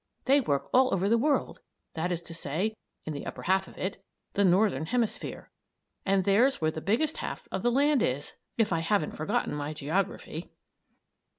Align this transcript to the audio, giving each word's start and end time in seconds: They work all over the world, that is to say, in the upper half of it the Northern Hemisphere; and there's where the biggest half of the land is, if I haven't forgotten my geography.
They 0.25 0.41
work 0.41 0.67
all 0.73 0.91
over 0.95 1.07
the 1.07 1.17
world, 1.19 1.59
that 1.93 2.11
is 2.11 2.23
to 2.23 2.33
say, 2.33 2.75
in 3.05 3.13
the 3.13 3.23
upper 3.23 3.43
half 3.43 3.67
of 3.67 3.77
it 3.77 4.03
the 4.33 4.43
Northern 4.43 4.87
Hemisphere; 4.87 5.51
and 6.07 6.23
there's 6.23 6.59
where 6.59 6.71
the 6.71 6.81
biggest 6.81 7.17
half 7.17 7.47
of 7.51 7.61
the 7.61 7.71
land 7.71 8.01
is, 8.01 8.33
if 8.57 8.73
I 8.73 8.79
haven't 8.79 9.11
forgotten 9.15 9.53
my 9.53 9.73
geography. 9.75 10.53